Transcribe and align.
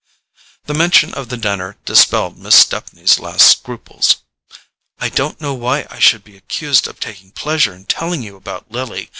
The 0.65 0.73
mention 0.73 1.13
of 1.13 1.29
the 1.29 1.37
dinner 1.37 1.77
dispelled 1.85 2.35
Miss 2.35 2.55
Stepney's 2.55 3.19
last 3.19 3.47
scruples. 3.47 4.15
"I 4.97 5.09
don't 5.09 5.39
know 5.39 5.53
why 5.53 5.85
I 5.91 5.99
should 5.99 6.23
be 6.23 6.35
accused 6.35 6.87
of 6.87 6.99
taking 6.99 7.29
pleasure 7.29 7.75
in 7.75 7.85
telling 7.85 8.23
you 8.23 8.35
about 8.35 8.71
Lily. 8.71 9.09